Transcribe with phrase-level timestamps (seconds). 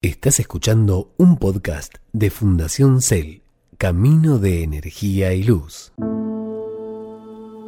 [0.00, 3.42] Estás escuchando un podcast de Fundación Cel,
[3.78, 5.92] Camino de Energía y Luz.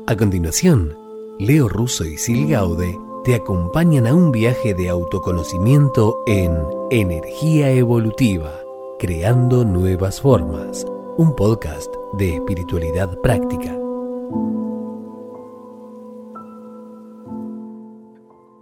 [0.07, 0.97] A continuación,
[1.41, 6.57] Leo Russo y Sil Gaude te acompañan a un viaje de autoconocimiento en
[6.93, 8.61] Energía Evolutiva,
[9.01, 10.87] Creando Nuevas Formas,
[11.17, 13.77] un podcast de espiritualidad práctica.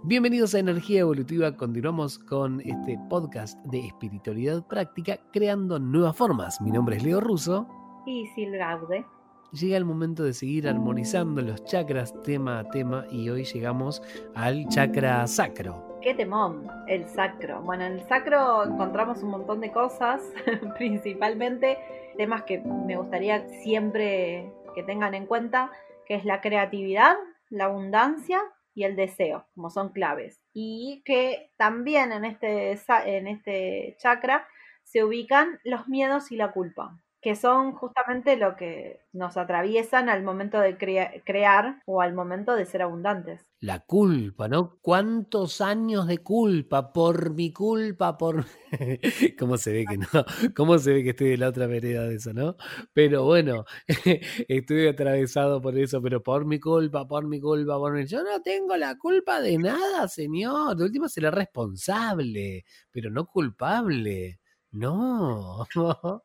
[0.09, 1.55] Bienvenidos a Energía Evolutiva.
[1.55, 6.59] Continuamos con este podcast de espiritualidad práctica creando nuevas formas.
[6.61, 7.67] Mi nombre es Leo Russo.
[8.07, 9.05] Y Sil Gaude.
[9.51, 14.01] Llega el momento de seguir armonizando los chakras tema a tema y hoy llegamos
[14.33, 15.99] al chakra sacro.
[16.01, 16.65] ¡Qué temón!
[16.87, 17.61] El sacro.
[17.61, 20.23] Bueno, en el sacro encontramos un montón de cosas,
[20.79, 21.77] principalmente
[22.17, 25.69] temas que me gustaría siempre que tengan en cuenta,
[26.07, 27.15] que es la creatividad,
[27.51, 28.41] la abundancia
[28.79, 30.39] y el deseo, como son claves.
[30.53, 34.47] Y que también en este, en este chakra
[34.83, 40.23] se ubican los miedos y la culpa, que son justamente lo que nos atraviesan al
[40.23, 44.79] momento de crear o al momento de ser abundantes la culpa, ¿no?
[44.81, 46.93] ¿Cuántos años de culpa?
[46.93, 48.45] Por mi culpa, por...
[49.39, 50.07] ¿Cómo se ve que no?
[50.55, 52.55] ¿Cómo se ve que estoy de la otra vereda de eso, no?
[52.93, 53.65] Pero bueno,
[54.47, 58.05] estoy atravesado por eso, pero por mi culpa, por mi culpa, por mi...
[58.05, 60.77] Yo no tengo la culpa de nada, señor.
[60.77, 64.39] De última será responsable, pero no culpable.
[64.71, 65.65] No.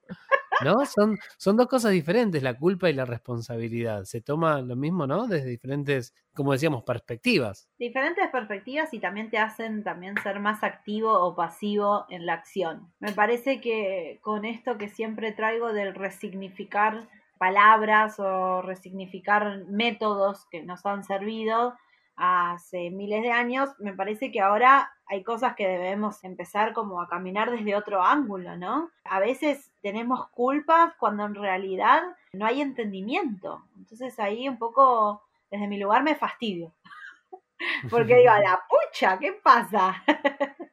[0.62, 0.84] ¿No?
[0.86, 4.04] Son, son dos cosas diferentes, la culpa y la responsabilidad.
[4.04, 5.26] Se toma lo mismo, ¿no?
[5.26, 7.68] Desde diferentes, como decíamos, perspectivas.
[7.78, 12.92] Diferentes perspectivas y también te hacen también ser más activo o pasivo en la acción.
[13.00, 17.08] Me parece que con esto que siempre traigo del resignificar
[17.38, 21.74] palabras o resignificar métodos que nos han servido,
[22.16, 27.08] hace miles de años, me parece que ahora hay cosas que debemos empezar como a
[27.08, 28.90] caminar desde otro ángulo, ¿no?
[29.04, 33.64] A veces tenemos culpas cuando en realidad no hay entendimiento.
[33.76, 36.72] Entonces ahí un poco, desde mi lugar, me fastidio.
[37.90, 40.02] Porque digo, la pucha, ¿qué pasa?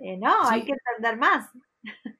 [0.00, 1.48] Eh, no, hay que entender más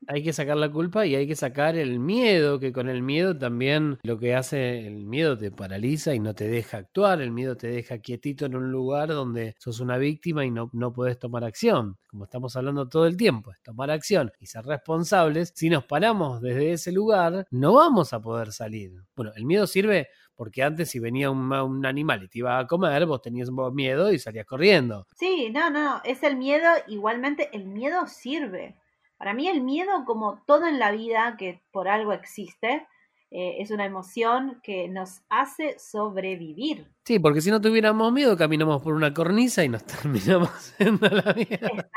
[0.08, 3.36] hay que sacar la culpa y hay que sacar el miedo, que con el miedo
[3.36, 7.56] también lo que hace, el miedo te paraliza y no te deja actuar, el miedo
[7.56, 11.44] te deja quietito en un lugar donde sos una víctima y no, no puedes tomar
[11.44, 11.96] acción.
[12.08, 15.52] Como estamos hablando todo el tiempo, es tomar acción y ser responsables.
[15.54, 18.92] Si nos paramos desde ese lugar, no vamos a poder salir.
[19.14, 22.66] Bueno, el miedo sirve porque antes si venía un, un, animal y te iba a
[22.66, 25.06] comer, vos tenías miedo y salías corriendo.
[25.16, 28.76] Sí, no, no, es el miedo, igualmente el miedo sirve.
[29.16, 32.86] Para mí el miedo, como todo en la vida que por algo existe,
[33.30, 36.90] eh, es una emoción que nos hace sobrevivir.
[37.04, 41.34] Sí, porque si no tuviéramos miedo, caminamos por una cornisa y nos terminamos haciendo la
[41.34, 41.66] mierda.
[41.66, 41.90] Exacto.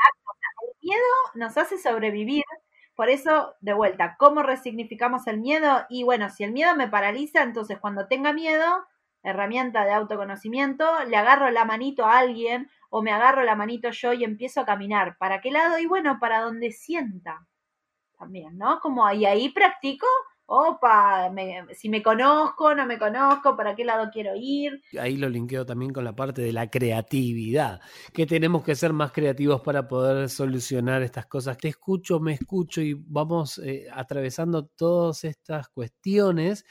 [0.62, 1.04] El miedo
[1.34, 2.44] nos hace sobrevivir.
[2.96, 5.86] Por eso, de vuelta, ¿cómo resignificamos el miedo?
[5.88, 8.84] Y bueno, si el miedo me paraliza, entonces cuando tenga miedo,
[9.22, 14.12] herramienta de autoconocimiento, le agarro la manito a alguien o me agarro la manito yo
[14.12, 15.16] y empiezo a caminar.
[15.18, 15.78] ¿Para qué lado?
[15.78, 17.46] Y bueno, para donde sienta.
[18.18, 18.80] También, ¿no?
[18.80, 20.06] Como y ahí practico,
[20.52, 21.32] opa,
[21.74, 24.82] si me conozco, no me conozco, para qué lado quiero ir.
[25.00, 27.80] Ahí lo linkeo también con la parte de la creatividad,
[28.12, 31.56] que tenemos que ser más creativos para poder solucionar estas cosas.
[31.56, 36.64] Te escucho, me escucho y vamos eh, atravesando todas estas cuestiones.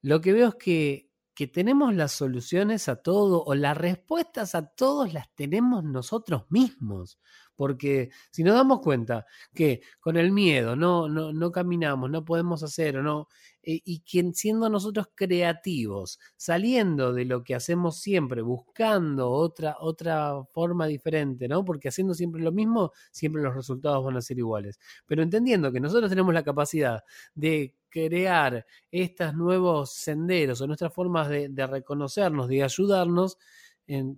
[0.00, 1.11] Lo que veo es que
[1.42, 7.18] que tenemos las soluciones a todo o las respuestas a todos las tenemos nosotros mismos.
[7.62, 9.24] Porque si nos damos cuenta
[9.54, 13.28] que con el miedo no, no, no caminamos, no podemos hacer o no,
[13.62, 20.42] eh, y que siendo nosotros creativos, saliendo de lo que hacemos siempre, buscando otra, otra
[20.50, 21.64] forma diferente, ¿no?
[21.64, 24.80] Porque haciendo siempre lo mismo, siempre los resultados van a ser iguales.
[25.06, 27.04] Pero entendiendo que nosotros tenemos la capacidad
[27.36, 33.38] de crear estos nuevos senderos o nuestras formas de, reconocernos, de ayudarnos,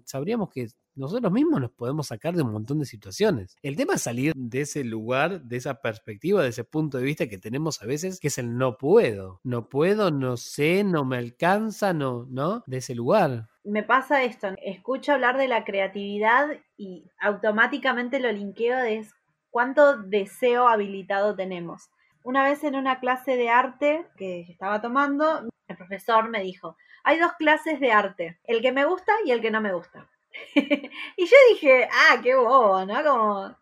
[0.07, 3.57] sabríamos que nosotros mismos nos podemos sacar de un montón de situaciones.
[3.63, 7.29] El tema es salir de ese lugar, de esa perspectiva, de ese punto de vista
[7.29, 9.41] que tenemos a veces, que es el no puedo.
[9.43, 12.63] No puedo, no sé, no me alcanza, no, ¿no?
[12.67, 13.49] De ese lugar.
[13.65, 19.07] Me pasa esto, escucho hablar de la creatividad y automáticamente lo linkeo de
[19.51, 21.91] cuánto deseo habilitado tenemos.
[22.23, 27.19] Una vez en una clase de arte que estaba tomando, el profesor me dijo, hay
[27.19, 30.09] dos clases de arte, el que me gusta y el que no me gusta.
[30.55, 33.05] y yo dije, ah, qué bobo, ¿no?
[33.05, 33.57] Como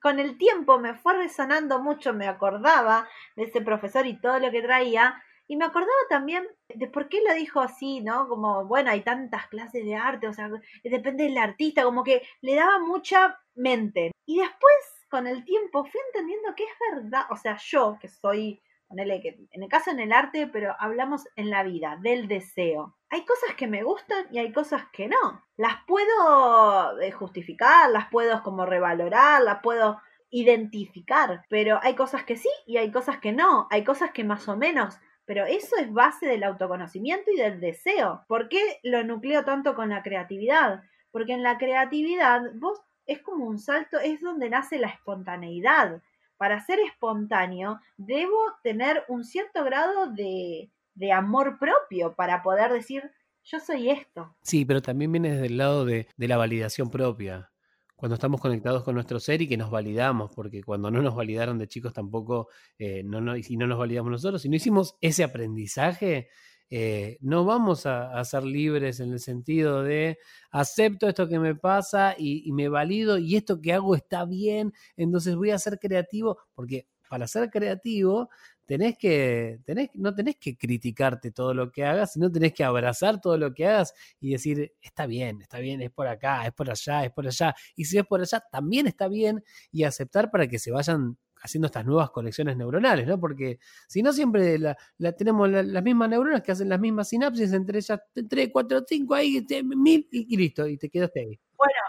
[0.00, 4.50] con el tiempo me fue resonando mucho, me acordaba de ese profesor y todo lo
[4.50, 8.28] que traía, y me acordaba también de por qué lo dijo así, ¿no?
[8.28, 10.50] Como, bueno, hay tantas clases de arte, o sea,
[10.82, 14.12] depende del artista, como que le daba mucha mente.
[14.26, 18.60] Y después con el tiempo fui entendiendo que es verdad, o sea, yo que soy,
[18.90, 22.96] en el caso en el arte, pero hablamos en la vida, del deseo.
[23.10, 25.44] Hay cosas que me gustan y hay cosas que no.
[25.56, 30.00] Las puedo eh, justificar, las puedo como revalorar, las puedo
[30.30, 34.48] identificar, pero hay cosas que sí y hay cosas que no, hay cosas que más
[34.48, 38.24] o menos, pero eso es base del autoconocimiento y del deseo.
[38.28, 40.82] ¿Por qué lo nucleo tanto con la creatividad?
[41.10, 46.02] Porque en la creatividad vos es como un salto, es donde nace la espontaneidad.
[46.36, 53.10] Para ser espontáneo debo tener un cierto grado de, de amor propio para poder decir,
[53.44, 54.36] yo soy esto.
[54.42, 57.50] Sí, pero también viene desde el lado de, de la validación propia
[57.96, 61.58] cuando estamos conectados con nuestro ser y que nos validamos, porque cuando no nos validaron
[61.58, 62.48] de chicos tampoco,
[62.78, 66.28] eh, no, no, y no nos validamos nosotros, si no hicimos ese aprendizaje,
[66.70, 70.18] eh, no vamos a, ser libres en el sentido de
[70.50, 75.36] acepto esto que me pasa y, me valido y esto que hago está bien, entonces
[75.36, 78.28] voy a ser creativo, porque para ser creativo
[78.64, 83.20] tenés que, tenés, no tenés que criticarte todo lo que hagas, sino tenés que abrazar
[83.20, 86.68] todo lo que hagas y decir, está bien, está bien, es por acá, es por
[86.68, 87.54] allá, es por allá.
[87.76, 91.66] Y si es por allá, también está bien y aceptar para que se vayan haciendo
[91.66, 93.18] estas nuevas conexiones neuronales, ¿no?
[93.18, 94.76] Porque si no siempre la,
[95.16, 99.46] tenemos las mismas neuronas que hacen las mismas sinapsis entre ellas, 3, 4, 5, ahí,
[99.64, 101.40] mil y, listo, y te quedaste ahí.
[101.56, 101.80] Bueno,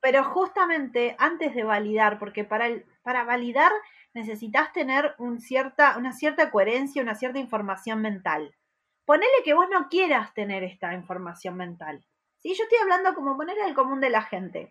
[0.00, 2.68] pero justamente antes de validar, porque para,
[3.02, 3.72] para validar
[4.14, 8.54] necesitas tener una cierta coherencia, una cierta información mental.
[9.04, 12.04] Ponele que vos no quieras tener esta información mental.
[12.38, 12.54] ¿sí?
[12.54, 14.70] Yo estoy hablando como poner el común de la gente.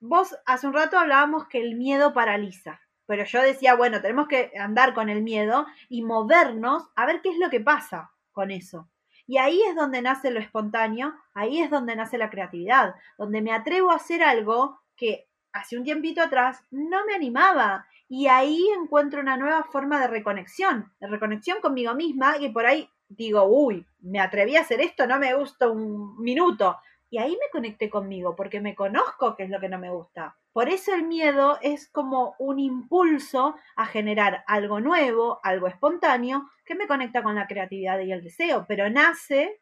[0.00, 4.52] Vos hace un rato hablábamos que el miedo paraliza, pero yo decía, bueno, tenemos que
[4.58, 8.88] andar con el miedo y movernos a ver qué es lo que pasa con eso.
[9.26, 13.52] Y ahí es donde nace lo espontáneo, ahí es donde nace la creatividad, donde me
[13.52, 19.20] atrevo a hacer algo que hace un tiempito atrás no me animaba y ahí encuentro
[19.20, 24.20] una nueva forma de reconexión, de reconexión conmigo misma y por ahí digo, uy, me
[24.20, 26.76] atreví a hacer esto, no me gusta un minuto.
[27.10, 30.36] Y ahí me conecté conmigo porque me conozco qué es lo que no me gusta.
[30.56, 36.74] Por eso el miedo es como un impulso a generar algo nuevo, algo espontáneo, que
[36.74, 39.60] me conecta con la creatividad y el deseo, pero nace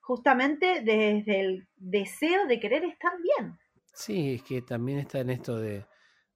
[0.00, 3.56] justamente desde el deseo de querer estar bien.
[3.94, 5.86] Sí, es que también está en esto de,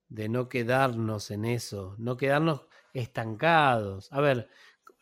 [0.09, 4.12] de no quedarnos en eso, no quedarnos estancados.
[4.12, 4.49] A ver,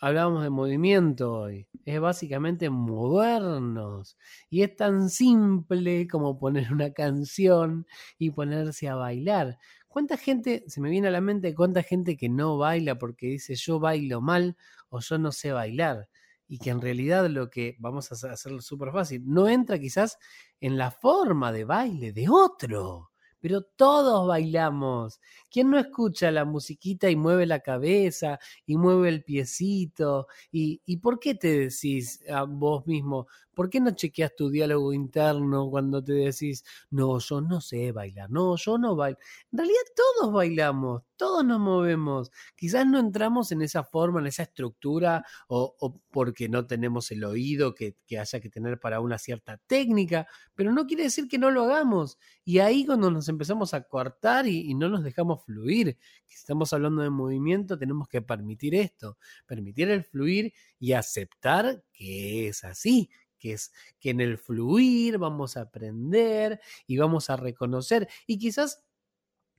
[0.01, 4.17] hablábamos de movimiento hoy, es básicamente movernos.
[4.51, 7.87] Y es tan simple como poner una canción
[8.19, 9.59] y ponerse a bailar.
[9.89, 13.55] ¿Cuánta gente, se me viene a la mente, cuánta gente que no baila porque dice
[13.55, 14.57] yo bailo mal
[14.89, 16.09] o yo no sé bailar?
[16.49, 20.19] Y que en realidad lo que vamos a hacerlo súper fácil, no entra quizás
[20.61, 23.11] en la forma de baile de otro
[23.45, 25.21] pero todos bailamos.
[25.55, 30.27] ¿Quién no escucha la musiquita y mueve la cabeza y mueve el piecito?
[30.51, 34.93] ¿Y, y por qué te decís a vos mismo, ¿Por qué no chequeas tu diálogo
[34.93, 39.19] interno cuando te decís, no, yo no sé bailar, no, yo no bailo?
[39.53, 42.31] En realidad todos bailamos, todos nos movemos.
[42.57, 45.77] Quizás no entramos en esa forma, en esa estructura, o,
[46.11, 50.87] porque no tenemos el oído que, haya que tener para una cierta técnica, pero no
[50.87, 52.19] quiere decir que no lo hagamos.
[52.45, 56.73] Y ahí cuando nos empezamos a cortar y, y no nos dejamos fluir, si estamos
[56.73, 63.11] hablando de movimiento, tenemos que permitir esto, permitir el fluir y aceptar que es así,
[63.39, 68.85] que es que en el fluir vamos a aprender y vamos a reconocer y quizás,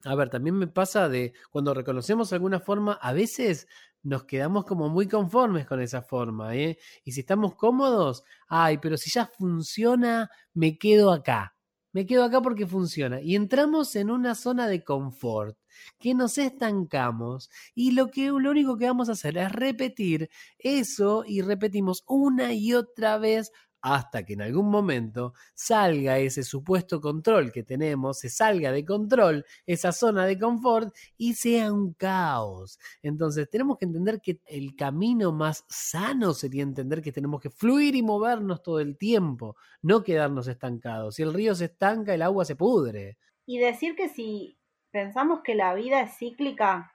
[0.06, 3.68] a ver, también me pasa de cuando reconocemos alguna forma, a veces
[4.04, 6.78] nos quedamos como muy conformes con esa forma, ¿eh?
[7.04, 11.55] Y si estamos cómodos, ay, pero si ya funciona, me quedo acá.
[11.96, 13.22] Me quedo acá porque funciona.
[13.22, 15.58] Y entramos en una zona de confort,
[15.98, 21.24] que nos estancamos y lo, que, lo único que vamos a hacer es repetir eso
[21.26, 23.54] y repetimos una y otra vez
[23.86, 29.46] hasta que en algún momento salga ese supuesto control que tenemos, se salga de control
[29.68, 32.80] esa zona de confort y sea un caos.
[33.04, 37.96] Entonces tenemos que entender que el camino más sano sería entender que tenemos que fluir
[37.96, 41.14] y movernos todo el tiempo, no quedarnos estancados.
[41.14, 43.20] Si el río se estanca, el agua se pudre.
[43.46, 44.58] Y decir que si
[44.90, 46.92] pensamos que la vida es cíclica,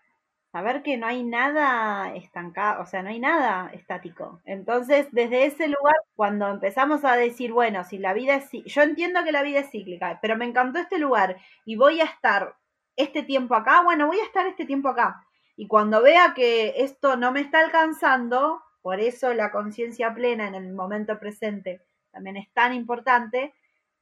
[0.53, 4.41] saber que no hay nada estancado, o sea, no hay nada estático.
[4.45, 9.23] Entonces, desde ese lugar, cuando empezamos a decir, bueno, si la vida es, yo entiendo
[9.25, 12.57] que la vida es cíclica, pero me encantó este lugar y voy a estar
[12.97, 15.25] este tiempo acá, bueno, voy a estar este tiempo acá.
[15.57, 20.55] Y cuando vea que esto no me está alcanzando, por eso la conciencia plena en
[20.55, 23.55] el momento presente también es tan importante,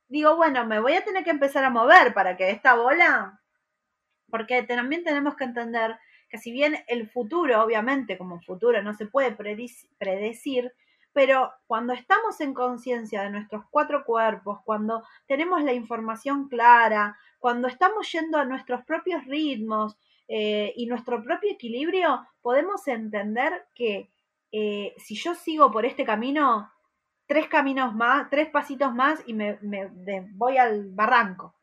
[0.09, 3.39] digo, bueno, me voy a tener que empezar a mover para que esta bola
[4.31, 5.99] porque también tenemos que entender
[6.29, 9.37] que si bien el futuro, obviamente, como futuro no se puede
[9.99, 10.73] predecir,
[11.13, 17.69] pero cuando estamos en conciencia de nuestros cuatro cuerpos, cuando tenemos la información clara, cuando
[17.69, 19.97] estamos yendo a nuestros propios ritmos
[20.29, 24.11] eh, y nuestro propio equilibrio, podemos entender que
[24.53, 26.71] eh, si yo sigo por este camino,
[27.27, 29.59] tres caminos más, tres pasitos más y me,
[30.33, 31.55] voy al barranco.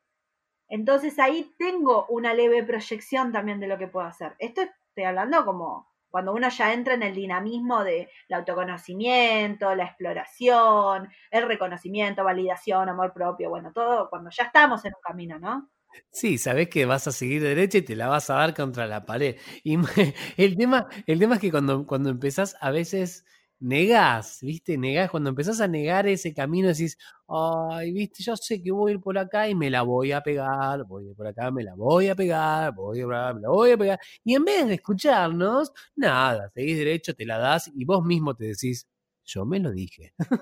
[0.68, 4.36] Entonces ahí tengo una leve proyección también de lo que puedo hacer.
[4.40, 9.84] Esto estoy hablando como cuando uno ya entra en el dinamismo de el autoconocimiento, la
[9.84, 15.70] exploración, el reconocimiento, validación, amor propio, bueno, todo cuando ya estamos en un camino, ¿no?
[16.12, 19.06] Sí, sabes que vas a seguir derecha y te la vas a dar contra la
[19.06, 19.36] pared.
[19.64, 19.76] Y
[20.38, 23.26] el tema, el tema es que cuando, cuando empezás a veces
[23.60, 24.78] negás, ¿viste?
[24.78, 26.98] Negás, cuando empezás a negar ese camino decís,
[27.28, 28.24] ay, ¿viste?
[28.24, 31.08] Yo sé que voy a ir por acá y me la voy a pegar, voy
[31.08, 33.78] a ir por acá, me la voy a pegar, voy a me la voy a
[33.78, 34.00] pegar.
[34.24, 38.46] Y en vez de escucharnos, nada, seguís derecho, te la das y vos mismo te
[38.46, 38.88] decís,
[39.24, 40.14] yo me lo dije.
[40.20, 40.38] Lo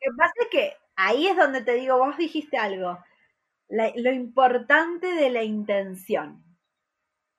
[0.00, 2.98] que pasa es que ahí es donde te digo, vos dijiste algo,
[3.68, 6.44] lo importante de la intención,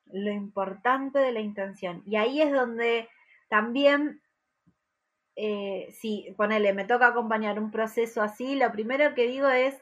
[0.05, 2.03] lo importante de la intención.
[2.05, 3.07] Y ahí es donde
[3.49, 4.21] también,
[5.35, 9.81] eh, si, ponele, me toca acompañar un proceso así, lo primero que digo es,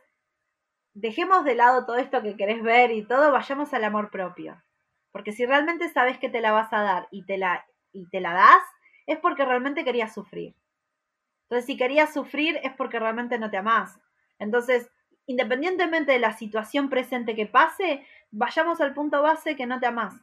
[0.94, 4.62] dejemos de lado todo esto que querés ver y todo, vayamos al amor propio.
[5.12, 8.20] Porque si realmente sabes que te la vas a dar y te la, y te
[8.20, 8.64] la das,
[9.06, 10.56] es porque realmente querías sufrir.
[11.44, 14.00] Entonces, si querías sufrir es porque realmente no te amás.
[14.40, 14.90] Entonces,
[15.28, 20.16] independientemente de la situación presente que pase, vayamos al punto base que no te amás.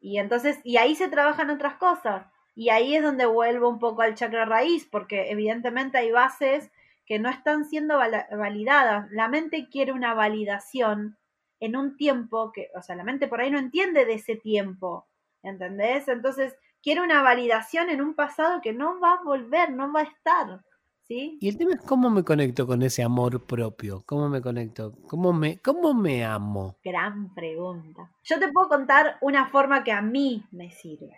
[0.00, 2.26] Y entonces, y ahí se trabajan otras cosas.
[2.54, 6.70] Y ahí es donde vuelvo un poco al chakra raíz, porque evidentemente hay bases
[7.06, 9.10] que no están siendo validadas.
[9.10, 11.18] La mente quiere una validación
[11.58, 15.08] en un tiempo que, o sea, la mente por ahí no entiende de ese tiempo,
[15.42, 16.08] ¿entendés?
[16.08, 20.04] Entonces, quiere una validación en un pasado que no va a volver, no va a
[20.04, 20.64] estar.
[21.02, 21.38] ¿Sí?
[21.40, 25.32] Y el tema es cómo me conecto con ese amor propio, cómo me conecto, cómo
[25.32, 26.76] me, cómo me amo.
[26.84, 28.12] Gran pregunta.
[28.22, 31.16] Yo te puedo contar una forma que a mí me sirve.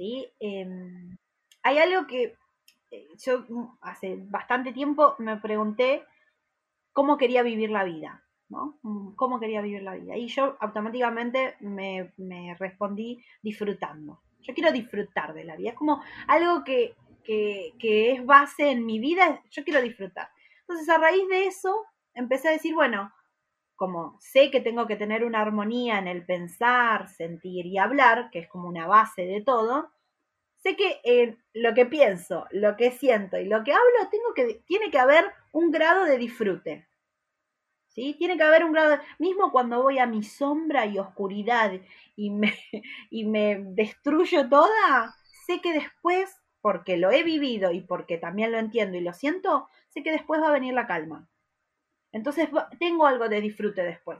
[0.00, 1.18] Em,
[1.62, 2.34] hay algo que
[2.90, 6.04] eh, yo mm, hace bastante tiempo me pregunté
[6.92, 8.78] cómo quería vivir la vida, ¿no?
[8.82, 10.16] Mm, ¿Cómo quería vivir la vida?
[10.16, 12.12] Y yo automáticamente me,
[12.58, 14.22] respondí disfrutando.
[14.40, 15.70] Yo quiero disfrutar de la vida.
[15.70, 20.30] Es como algo que, que es base en mi vida, yo quiero disfrutar.
[20.62, 23.12] Entonces, a raíz de eso, empecé a decir, bueno,
[23.80, 28.40] como sé que tengo que tener una armonía en el pensar, sentir y hablar, que
[28.40, 29.90] es como una base de todo,
[30.58, 34.62] sé que en lo que pienso, lo que siento y lo que hablo, tengo que,
[34.66, 36.88] tiene que haber un grado de disfrute.
[37.88, 38.16] ¿Sí?
[38.18, 41.72] Tiene que haber un grado, mismo cuando voy a mi sombra y oscuridad
[42.16, 42.52] y me,
[43.10, 48.58] y me destruyo toda, sé que después, porque lo he vivido y porque también lo
[48.58, 51.29] entiendo y lo siento, sé que después va a venir la calma.
[52.12, 52.48] Entonces
[52.78, 54.18] tengo algo de disfrute después.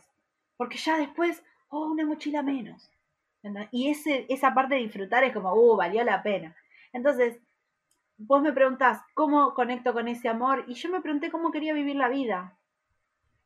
[0.57, 2.91] Porque ya después, oh, una mochila menos.
[3.71, 6.55] Y ese, esa parte de disfrutar es como, uh, valió la pena.
[6.93, 7.39] Entonces,
[8.19, 10.65] vos me preguntás, ¿cómo conecto con ese amor?
[10.69, 12.59] Y yo me pregunté cómo quería vivir la vida.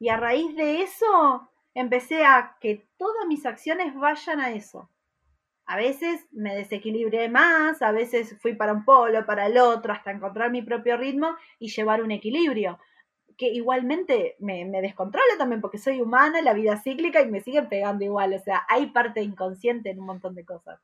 [0.00, 4.90] Y a raíz de eso, empecé a que todas mis acciones vayan a eso.
[5.66, 10.10] A veces me desequilibré más, a veces fui para un polo, para el otro, hasta
[10.10, 12.78] encontrar mi propio ritmo y llevar un equilibrio
[13.36, 17.68] que igualmente me, me descontrola también porque soy humana, la vida cíclica y me siguen
[17.68, 18.34] pegando igual.
[18.34, 20.80] O sea, hay parte inconsciente en un montón de cosas.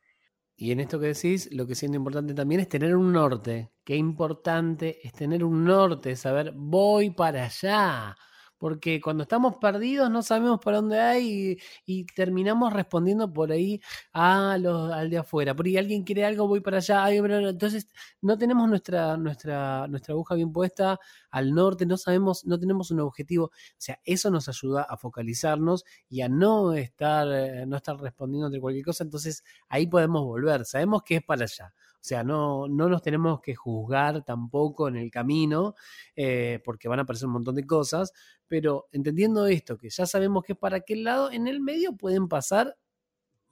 [0.57, 3.71] Y en esto que decís, lo que siento importante también es tener un norte.
[3.83, 8.15] Qué importante es tener un norte, saber voy para allá
[8.61, 13.81] porque cuando estamos perdidos no sabemos para dónde hay y, terminamos respondiendo por ahí
[14.13, 15.57] a los, al de afuera.
[15.57, 17.11] Por ahí alguien quiere algo, voy para allá.
[17.11, 17.89] entonces
[18.21, 21.01] no tenemos nuestra, nuestra, nuestra aguja bien puesta
[21.31, 23.47] al norte, no sabemos, no tenemos un objetivo.
[23.47, 28.49] O sea, eso nos ayuda a focalizarnos y a no estar, eh, no estar respondiendo
[28.49, 29.05] ante cualquier cosa.
[29.05, 30.67] Entonces ahí podemos volver.
[30.67, 31.73] Sabemos que es para allá.
[32.01, 35.75] O sea, no, no nos tenemos que juzgar tampoco en el camino,
[36.17, 38.15] eh, porque van a aparecer un montón de cosas,
[38.51, 42.27] pero entendiendo esto, que ya sabemos que es para aquel lado, en el medio pueden
[42.27, 42.77] pasar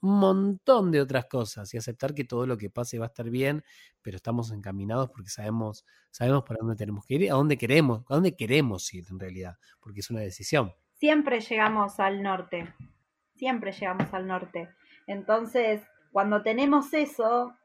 [0.01, 3.29] un montón de otras cosas y aceptar que todo lo que pase va a estar
[3.29, 3.63] bien,
[4.01, 8.15] pero estamos encaminados porque sabemos, sabemos para dónde tenemos que ir, a dónde queremos, a
[8.15, 10.73] dónde queremos ir en realidad, porque es una decisión.
[10.95, 12.73] Siempre llegamos al norte,
[13.35, 14.67] siempre llegamos al norte.
[15.07, 17.55] Entonces, cuando tenemos eso,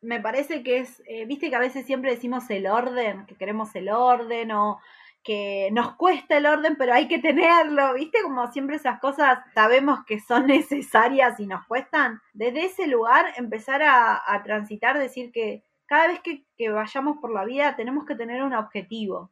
[0.00, 3.76] me parece que es, eh, viste que a veces siempre decimos el orden, que queremos
[3.76, 4.80] el orden o
[5.22, 8.22] que nos cuesta el orden, pero hay que tenerlo, ¿viste?
[8.22, 12.20] Como siempre esas cosas sabemos que son necesarias y nos cuestan.
[12.32, 17.44] Desde ese lugar empezar a, transitar, decir que cada vez que, que, vayamos por la
[17.44, 19.30] vida tenemos que tener un objetivo.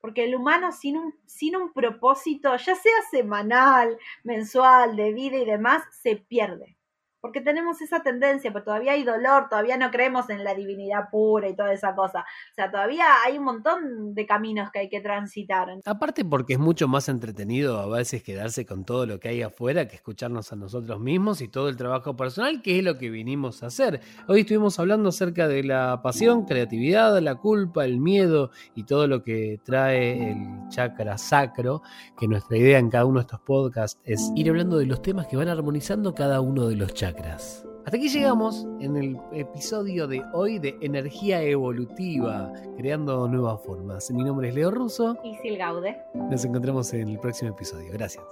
[0.00, 5.44] Porque el humano sin un, sin un propósito, ya sea semanal, mensual, de vida y
[5.44, 6.79] demás, se pierde
[7.20, 11.48] porque tenemos esa tendencia, pero todavía hay dolor, todavía no creemos en la divinidad pura
[11.48, 12.20] y toda esa cosa.
[12.20, 15.68] O sea, todavía hay un montón de caminos que hay que transitar.
[15.84, 19.86] Aparte porque es mucho más entretenido a veces quedarse con todo lo que hay afuera
[19.88, 23.62] que escucharnos a nosotros mismos y todo el trabajo personal, que es lo que vinimos
[23.62, 24.00] a hacer.
[24.26, 29.22] Hoy estuvimos hablando acerca de la pasión, creatividad, la culpa, el miedo y todo lo
[29.22, 31.82] que trae el chakra sacro,
[32.18, 35.26] que nuestra idea en cada uno de estos podcasts es ir hablando de los temas
[35.26, 37.66] que van armonizando cada uno de los chakras.
[37.84, 44.08] Hasta aquí llegamos en el episodio de hoy de Energía Evolutiva, creando nuevas formas.
[44.10, 45.16] Mi nombre es Leo Russo.
[45.24, 45.96] Y Sil Gaude.
[46.14, 47.90] Nos encontramos en el próximo episodio.
[47.92, 48.22] Gracias.